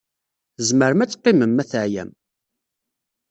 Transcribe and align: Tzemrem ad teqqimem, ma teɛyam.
Tzemrem 0.55 1.03
ad 1.03 1.09
teqqimem, 1.11 1.51
ma 1.53 1.63
teɛyam. 1.71 2.11